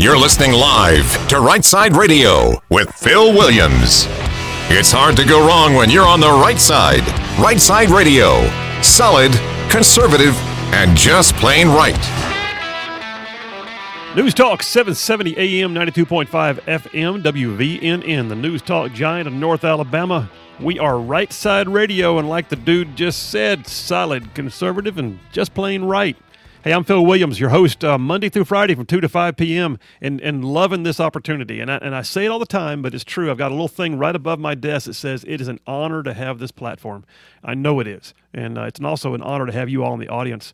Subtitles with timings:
[0.00, 4.04] You're listening live to Right Side Radio with Phil Williams.
[4.70, 7.02] It's hard to go wrong when you're on the right side.
[7.36, 8.48] Right Side Radio.
[8.80, 9.32] Solid,
[9.68, 10.36] conservative,
[10.72, 11.98] and just plain right.
[14.14, 20.30] News Talk 770 AM 92.5 FM WVNN, the News Talk giant of North Alabama.
[20.60, 25.54] We are right side radio, and like the dude just said, solid, conservative, and just
[25.54, 26.16] plain right.
[26.64, 29.78] Hey, I'm Phil Williams, your host, uh, Monday through Friday from 2 to 5 p.m.,
[30.00, 31.60] and, and loving this opportunity.
[31.60, 33.30] And I, and I say it all the time, but it's true.
[33.30, 36.02] I've got a little thing right above my desk that says it is an honor
[36.02, 37.04] to have this platform.
[37.44, 38.12] I know it is.
[38.34, 40.52] And uh, it's also an honor to have you all in the audience.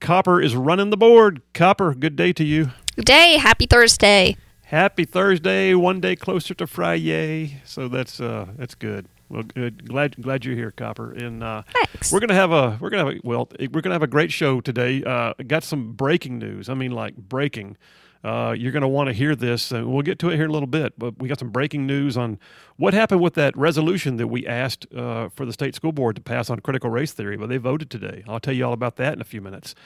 [0.00, 1.40] Copper is running the board.
[1.54, 2.72] Copper, good day to you.
[2.96, 3.38] Good day.
[3.38, 4.36] Happy Thursday.
[4.64, 7.60] Happy Thursday, one day closer to Friday.
[7.64, 9.06] So that's uh, that's good.
[9.28, 9.88] Well, good.
[9.88, 11.12] Glad glad you're here, Copper.
[11.12, 12.12] And uh, Thanks.
[12.12, 14.60] we're gonna have a we're gonna have a, well we're gonna have a great show
[14.60, 15.02] today.
[15.02, 16.68] Uh, got some breaking news.
[16.68, 17.76] I mean, like breaking.
[18.24, 20.52] Uh, you're going to want to hear this, we'll get to it here in a
[20.52, 20.98] little bit.
[20.98, 22.40] But we got some breaking news on
[22.76, 26.22] what happened with that resolution that we asked uh, for the state school board to
[26.22, 27.36] pass on critical race theory.
[27.36, 28.24] But they voted today.
[28.26, 29.76] I'll tell you all about that in a few minutes.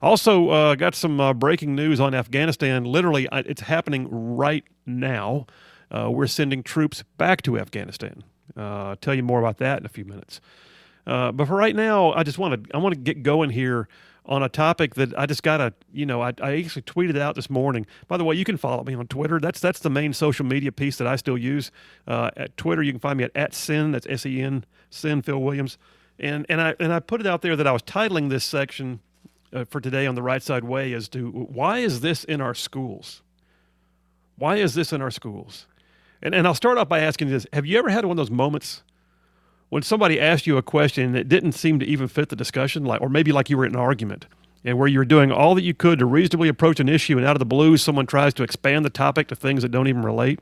[0.00, 2.84] Also, uh, got some uh, breaking news on Afghanistan.
[2.84, 5.46] Literally, it's happening right now.
[5.90, 8.22] Uh, we're sending troops back to Afghanistan.
[8.56, 10.40] Uh, tell you more about that in a few minutes.
[11.06, 13.88] Uh, but for right now, I just want to I want to get going here
[14.26, 17.50] on a topic that I just gotta you know I, I actually tweeted out this
[17.50, 17.86] morning.
[18.06, 19.40] By the way, you can follow me on Twitter.
[19.40, 21.70] That's that's the main social media piece that I still use.
[22.06, 23.92] Uh, at Twitter, you can find me at at Sen.
[23.92, 25.78] That's S E N Sen Phil Williams.
[26.18, 29.00] And and I and I put it out there that I was titling this section
[29.52, 32.54] uh, for today on the right side way as to why is this in our
[32.54, 33.22] schools?
[34.36, 35.66] Why is this in our schools?
[36.22, 38.30] And, and I'll start off by asking this Have you ever had one of those
[38.30, 38.82] moments
[39.68, 43.00] when somebody asked you a question that didn't seem to even fit the discussion, like,
[43.00, 44.26] or maybe like you were in an argument,
[44.64, 47.26] and where you were doing all that you could to reasonably approach an issue, and
[47.26, 50.02] out of the blue, someone tries to expand the topic to things that don't even
[50.02, 50.40] relate?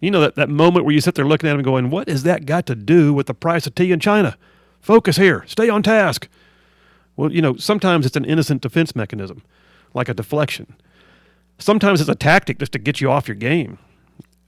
[0.00, 2.22] You know, that, that moment where you sit there looking at them going, What has
[2.24, 4.36] that got to do with the price of tea in China?
[4.80, 6.28] Focus here, stay on task.
[7.16, 9.42] Well, you know, sometimes it's an innocent defense mechanism,
[9.94, 10.76] like a deflection.
[11.58, 13.78] Sometimes it's a tactic just to get you off your game.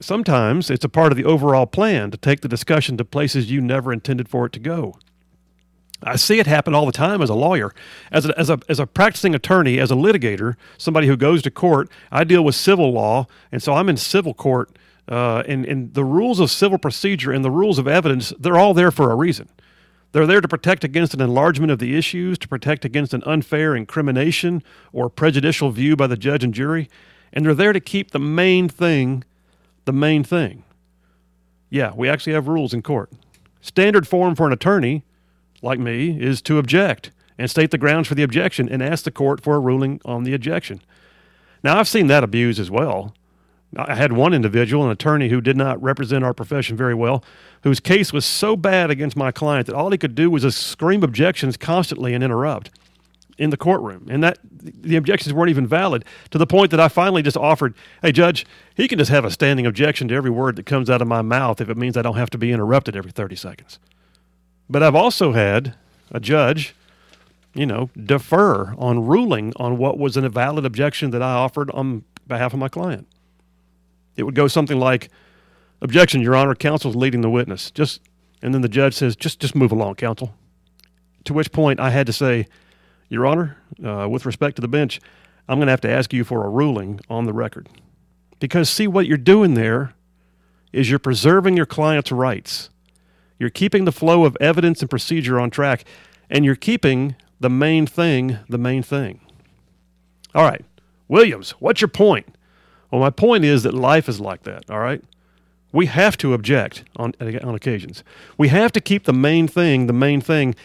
[0.01, 3.59] Sometimes it's a part of the overall plan to take the discussion to places you
[3.59, 4.95] never intended for it to go.
[6.01, 7.73] I see it happen all the time as a lawyer.
[8.11, 11.51] As a, as, a, as a practicing attorney, as a litigator, somebody who goes to
[11.51, 14.77] court, I deal with civil law, and so I'm in civil court.
[15.09, 18.73] Uh, and, and the rules of civil procedure and the rules of evidence, they're all
[18.73, 19.49] there for a reason.
[20.11, 23.75] They're there to protect against an enlargement of the issues, to protect against an unfair
[23.75, 26.89] incrimination or prejudicial view by the judge and jury,
[27.33, 29.23] and they're there to keep the main thing
[29.89, 30.63] the main thing.
[31.71, 33.11] Yeah, we actually have rules in court.
[33.59, 35.03] Standard form for an attorney,
[35.63, 39.09] like me, is to object and state the grounds for the objection and ask the
[39.09, 40.79] court for a ruling on the objection.
[41.63, 43.15] Now, I've seen that abused as well.
[43.75, 47.23] I had one individual, an attorney who did not represent our profession very well,
[47.63, 51.01] whose case was so bad against my client that all he could do was scream
[51.01, 52.69] objections constantly and interrupt
[53.39, 54.05] in the courtroom.
[54.09, 57.73] And that the objections weren't even valid to the point that I finally just offered,
[58.01, 58.45] hey, judge,
[58.75, 61.21] he can just have a standing objection to every word that comes out of my
[61.21, 63.79] mouth if it means I don't have to be interrupted every 30 seconds.
[64.69, 65.75] But I've also had
[66.11, 66.75] a judge,
[67.53, 72.03] you know, defer on ruling on what was an invalid objection that I offered on
[72.27, 73.07] behalf of my client.
[74.17, 75.09] It would go something like,
[75.81, 78.01] "Objection, Your Honor, counsel's leading the witness." Just
[78.41, 80.35] and then the judge says, "Just just move along, counsel."
[81.23, 82.45] To which point I had to say,
[83.09, 85.01] "Your Honor, uh, with respect to the bench,
[85.47, 87.67] I'm going to have to ask you for a ruling on the record."
[88.39, 89.93] Because see what you're doing there
[90.71, 92.69] is you're preserving your client's rights.
[93.37, 95.83] You're keeping the flow of evidence and procedure on track,
[96.29, 99.21] and you're keeping the main thing the main thing.
[100.35, 100.63] All right,
[101.07, 102.27] Williams, what's your point?
[102.91, 105.03] Well, my point is that life is like that, all right?
[105.71, 108.03] We have to object on, on occasions.
[108.37, 110.55] We have to keep the main thing the main thing.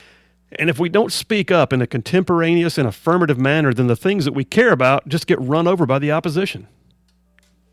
[0.59, 4.25] And if we don't speak up in a contemporaneous and affirmative manner, then the things
[4.25, 6.69] that we care about just get run over by the opposition.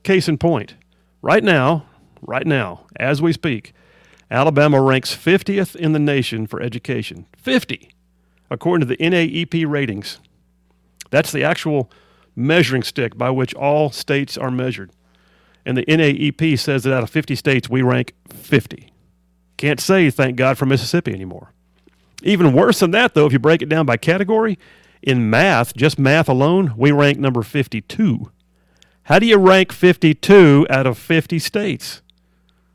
[0.03, 0.75] Case in point,
[1.21, 1.85] right now,
[2.21, 3.73] right now, as we speak,
[4.31, 7.27] Alabama ranks 50th in the nation for education.
[7.37, 7.89] 50,
[8.49, 10.19] according to the NAEP ratings.
[11.11, 11.91] That's the actual
[12.35, 14.91] measuring stick by which all states are measured.
[15.65, 18.91] And the NAEP says that out of 50 states, we rank 50.
[19.57, 21.53] Can't say thank God for Mississippi anymore.
[22.23, 24.57] Even worse than that, though, if you break it down by category,
[25.01, 28.31] in math, just math alone, we rank number 52.
[29.03, 32.01] How do you rank 52 out of 50 states?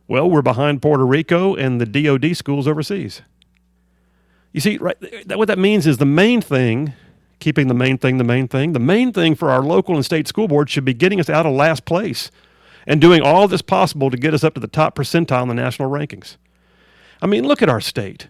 [0.09, 3.23] Well, we're behind Puerto Rico and the DoD schools overseas.
[4.53, 4.97] You see, right,
[5.27, 6.95] that, what that means is the main thing
[7.39, 8.73] keeping the main thing the main thing.
[8.73, 11.47] The main thing for our local and state school boards should be getting us out
[11.47, 12.31] of last place
[12.87, 15.55] and doing all that's possible to get us up to the top percentile in the
[15.55, 16.37] national rankings.
[17.21, 18.29] I mean, look at our state.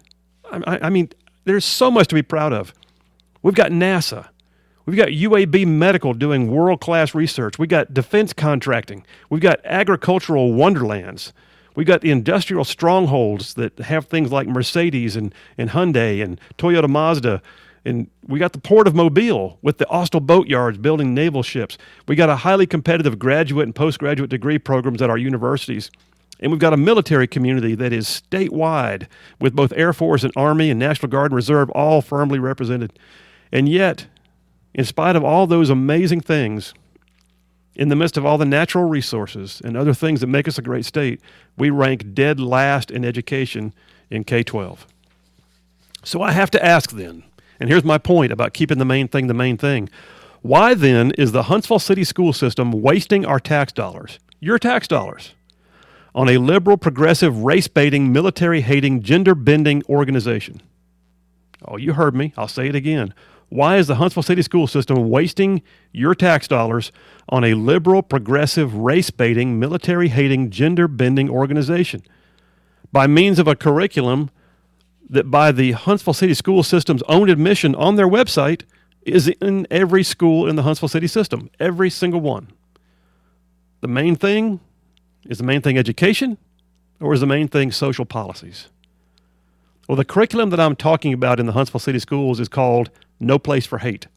[0.51, 1.09] I, I mean,
[1.45, 2.73] there's so much to be proud of.
[3.41, 4.27] We've got NASA.
[4.85, 7.59] We've got UAB Medical doing world class research.
[7.59, 9.05] We've got defense contracting.
[9.29, 11.33] We've got agricultural wonderlands.
[11.75, 16.89] We've got the industrial strongholds that have things like Mercedes and, and Hyundai and Toyota
[16.89, 17.41] Mazda.
[17.85, 21.77] And we got the port of Mobile with the Austal boatyards building naval ships.
[22.07, 25.91] We got a highly competitive graduate and postgraduate degree programs at our universities.
[26.39, 29.07] And we've got a military community that is statewide
[29.39, 32.97] with both Air Force and Army and National Guard and Reserve all firmly represented.
[33.51, 34.07] And yet,
[34.73, 36.73] in spite of all those amazing things,
[37.75, 40.63] in the midst of all the natural resources and other things that make us a
[40.63, 41.21] great state,
[41.57, 43.73] we rank dead last in education
[44.09, 44.87] in K 12.
[46.03, 47.23] So I have to ask then,
[47.59, 49.89] and here's my point about keeping the main thing the main thing.
[50.41, 55.33] Why then is the Huntsville City school system wasting our tax dollars, your tax dollars,
[56.17, 60.59] on a liberal, progressive, race baiting, military hating, gender bending organization.
[61.63, 62.33] Oh, you heard me.
[62.35, 63.13] I'll say it again.
[63.49, 65.61] Why is the Huntsville City school system wasting
[65.91, 66.91] your tax dollars
[67.29, 72.01] on a liberal, progressive, race baiting, military hating, gender bending organization?
[72.91, 74.31] By means of a curriculum
[75.07, 78.63] that, by the Huntsville City school system's own admission on their website,
[79.03, 82.47] is in every school in the Huntsville City system, every single one.
[83.81, 84.61] The main thing
[85.29, 86.37] is the main thing education
[86.99, 88.67] or is the main thing social policies?
[89.87, 92.89] Well, the curriculum that I'm talking about in the Huntsville City Schools is called
[93.19, 94.07] No Place for Hate.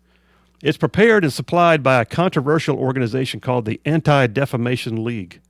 [0.62, 5.40] It's prepared and supplied by a controversial organization called the Anti Defamation League.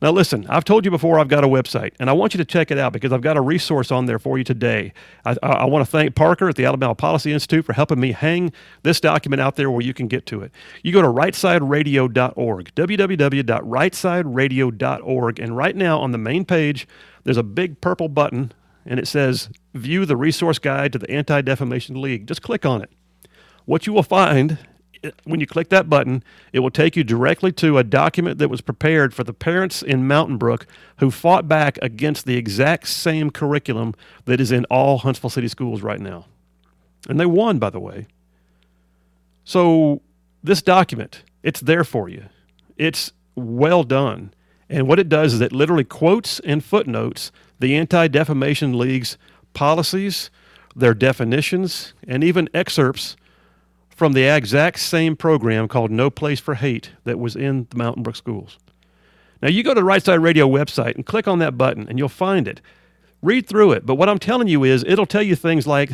[0.00, 2.44] Now, listen, I've told you before I've got a website, and I want you to
[2.44, 4.92] check it out because I've got a resource on there for you today.
[5.24, 8.12] I, I, I want to thank Parker at the Alabama Policy Institute for helping me
[8.12, 8.52] hang
[8.84, 10.52] this document out there where you can get to it.
[10.84, 16.86] You go to rightsideradio.org, www.rightsideradio.org, and right now on the main page,
[17.24, 18.52] there's a big purple button,
[18.86, 22.28] and it says View the Resource Guide to the Anti Defamation League.
[22.28, 22.92] Just click on it.
[23.64, 24.58] What you will find
[25.24, 26.22] when you click that button,
[26.52, 30.06] it will take you directly to a document that was prepared for the parents in
[30.06, 30.66] Mountain Brook
[30.98, 35.82] who fought back against the exact same curriculum that is in all Huntsville City schools
[35.82, 36.26] right now.
[37.08, 38.06] And they won, by the way.
[39.44, 40.02] So,
[40.42, 42.24] this document, it's there for you.
[42.76, 44.32] It's well done.
[44.68, 49.16] And what it does is it literally quotes and footnotes the Anti Defamation League's
[49.54, 50.30] policies,
[50.76, 53.16] their definitions, and even excerpts
[53.98, 58.04] from the exact same program called No Place for Hate that was in the Mountain
[58.04, 58.56] Brook schools.
[59.42, 61.98] Now, you go to the Right Side Radio website and click on that button, and
[61.98, 62.60] you'll find it.
[63.22, 63.84] Read through it.
[63.84, 65.90] But what I'm telling you is, it'll tell you things like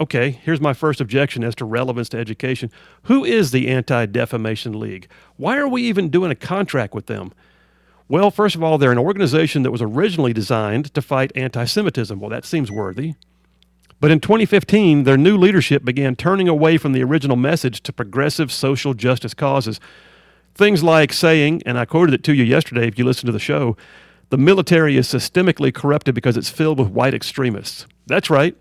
[0.00, 2.68] okay, here's my first objection as to relevance to education.
[3.04, 5.08] Who is the Anti Defamation League?
[5.36, 7.32] Why are we even doing a contract with them?
[8.08, 12.18] Well, first of all, they're an organization that was originally designed to fight anti Semitism.
[12.18, 13.14] Well, that seems worthy.
[14.00, 18.52] But in 2015, their new leadership began turning away from the original message to progressive
[18.52, 19.80] social justice causes.
[20.54, 23.38] Things like saying, and I quoted it to you yesterday if you listened to the
[23.38, 23.76] show,
[24.30, 27.86] the military is systemically corrupted because it's filled with white extremists.
[28.06, 28.56] That's right.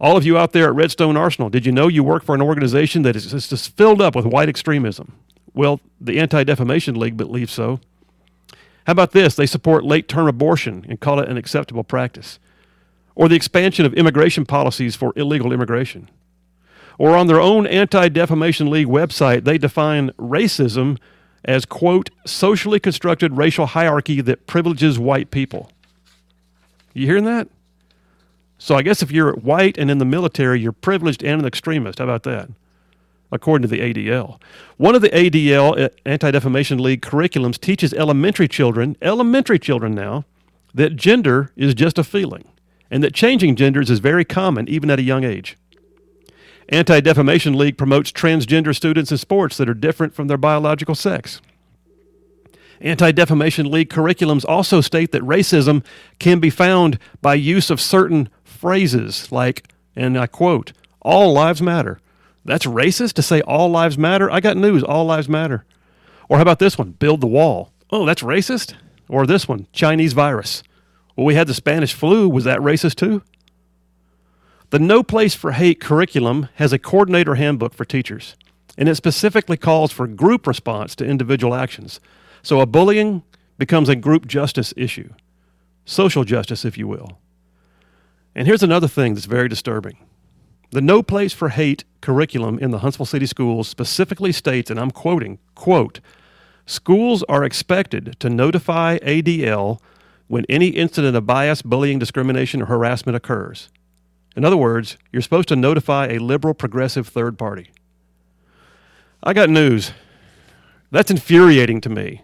[0.00, 2.42] All of you out there at Redstone Arsenal, did you know you work for an
[2.42, 5.12] organization that is just filled up with white extremism?
[5.54, 7.80] Well, the Anti Defamation League believes so.
[8.86, 9.34] How about this?
[9.34, 12.38] They support late term abortion and call it an acceptable practice
[13.14, 16.10] or the expansion of immigration policies for illegal immigration.
[16.98, 20.98] Or on their own Anti Defamation League website, they define racism
[21.44, 25.70] as, quote, socially constructed racial hierarchy that privileges white people.
[26.92, 27.48] You hearing that?
[28.58, 31.98] So I guess if you're white and in the military, you're privileged and an extremist.
[31.98, 32.48] How about that?
[33.32, 34.40] According to the ADL.
[34.76, 40.24] One of the ADL, uh, Anti Defamation League curriculums, teaches elementary children, elementary children now,
[40.72, 42.44] that gender is just a feeling
[42.94, 45.58] and that changing genders is very common even at a young age.
[46.68, 51.40] Anti Defamation League promotes transgender students in sports that are different from their biological sex.
[52.80, 55.84] Anti Defamation League curriculums also state that racism
[56.20, 60.72] can be found by use of certain phrases like, and I quote,
[61.02, 61.98] all lives matter.
[62.44, 64.30] That's racist to say all lives matter?
[64.30, 65.64] I got news, all lives matter.
[66.28, 67.72] Or how about this one, build the wall?
[67.90, 68.74] Oh, that's racist?
[69.08, 70.62] Or this one, Chinese virus.
[71.16, 72.28] Well, we had the Spanish flu.
[72.28, 73.22] Was that racist too?
[74.70, 78.36] The No Place for Hate curriculum has a coordinator handbook for teachers,
[78.76, 82.00] and it specifically calls for group response to individual actions.
[82.42, 83.22] So a bullying
[83.56, 85.10] becomes a group justice issue,
[85.84, 87.18] social justice, if you will.
[88.34, 89.96] And here's another thing that's very disturbing
[90.72, 94.90] The No Place for Hate curriculum in the Huntsville City Schools specifically states, and I'm
[94.90, 96.00] quoting, quote,
[96.66, 99.78] schools are expected to notify ADL
[100.26, 103.68] when any incident of bias, bullying, discrimination, or harassment occurs.
[104.36, 107.70] In other words, you're supposed to notify a liberal progressive third party.
[109.22, 109.92] I got news.
[110.90, 112.22] That's infuriating to me.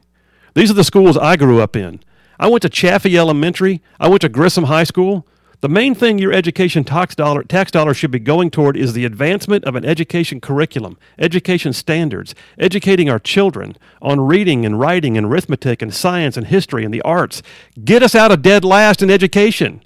[0.54, 2.00] These are the schools I grew up in.
[2.38, 5.26] I went to Chaffee Elementary, I went to Grissom High School.
[5.60, 9.04] The main thing your education tax dollar, tax dollar should be going toward is the
[9.04, 15.26] advancement of an education curriculum, education standards, educating our children on reading and writing and
[15.26, 17.42] arithmetic and science and history and the arts.
[17.84, 19.82] Get us out of dead last in education.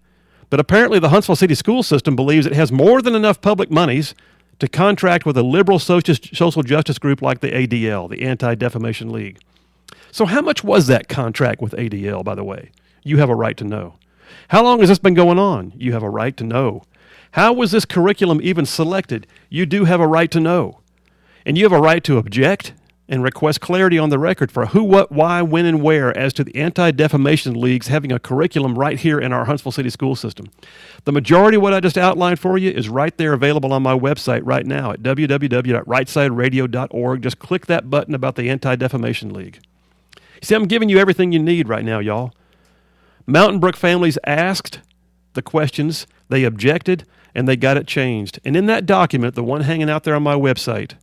[0.49, 4.15] But apparently, the Huntsville City school system believes it has more than enough public monies
[4.61, 9.41] to contract with a liberal social justice group like the ADL, the Anti Defamation League.
[10.13, 12.71] So, how much was that contract with ADL, by the way?
[13.03, 13.95] You have a right to know.
[14.49, 15.73] How long has this been going on?
[15.77, 16.83] You have a right to know.
[17.33, 19.27] How was this curriculum even selected?
[19.49, 20.81] You do have a right to know.
[21.45, 22.75] And you have a right to object
[23.09, 26.45] and request clarity on the record for who, what, why, when, and where as to
[26.45, 30.47] the Anti Defamation Leagues having a curriculum right here in our Huntsville City school system.
[31.05, 33.99] The majority of what I just outlined for you is right there available on my
[33.99, 37.23] website right now at www.rightsideradio.org.
[37.23, 39.59] Just click that button about the Anti Defamation League.
[40.41, 42.33] See, I'm giving you everything you need right now, y'all.
[43.27, 44.81] Mountain Brook families asked
[45.33, 48.39] the questions, they objected, and they got it changed.
[48.45, 50.95] And in that document, the one hanging out there on my website,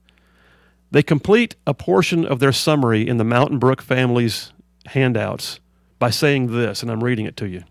[0.92, 4.52] they complete a portion of their summary in the Mountain Brook families
[4.88, 5.60] handouts
[6.00, 7.64] by saying this, and I'm reading it to you.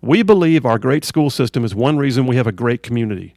[0.00, 3.34] We believe our great school system is one reason we have a great community.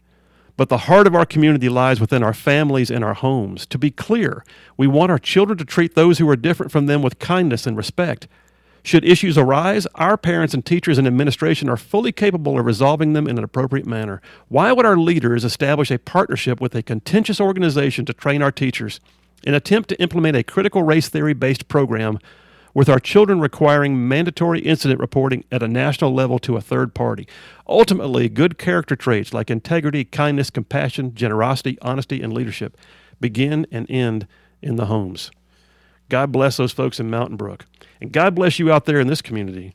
[0.58, 3.66] But the heart of our community lies within our families and our homes.
[3.68, 4.44] To be clear,
[4.75, 7.77] we want our children to treat those who are different from them with kindness and
[7.77, 8.27] respect.
[8.88, 13.27] Should issues arise, our parents and teachers and administration are fully capable of resolving them
[13.27, 14.22] in an appropriate manner.
[14.48, 19.01] Why would our leaders establish a partnership with a contentious organization to train our teachers,
[19.46, 22.17] an attempt to implement a critical race theory based program
[22.74, 27.27] with our children requiring mandatory incident reporting at a national level to a third party.
[27.67, 32.77] Ultimately, good character traits like integrity, kindness, compassion, generosity, honesty, and leadership
[33.20, 34.27] begin and end
[34.62, 35.29] in the homes.
[36.09, 37.65] God bless those folks in Mountain Brook.
[37.99, 39.73] And God bless you out there in this community.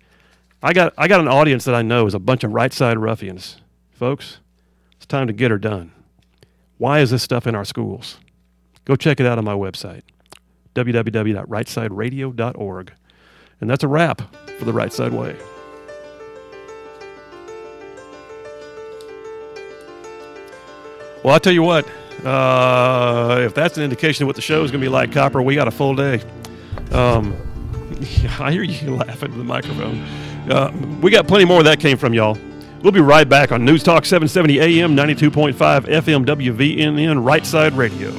[0.63, 2.99] I got, I got an audience that I know is a bunch of right side
[2.99, 3.61] ruffians.
[3.91, 4.39] Folks,
[4.97, 5.93] it's time to get her done.
[6.79, 8.19] Why is this stuff in our schools?
[8.85, 10.03] Go check it out on my website,
[10.75, 12.93] www.rightsideradio.org.
[13.61, 14.23] And that's a wrap
[14.59, 15.37] for the Right Side Way.
[21.23, 21.87] Well, I'll tell you what,
[22.25, 25.43] uh, if that's an indication of what the show is going to be like, Copper,
[25.43, 26.23] we got a full day.
[26.91, 27.37] Um,
[28.41, 30.01] I hear you laughing at the microphone.
[30.51, 32.39] Uh, we got plenty more that came from, y'all.
[32.83, 38.11] We'll be right back on News Talk 770 AM, 92.5 FM, WVNN, Right Side Radio.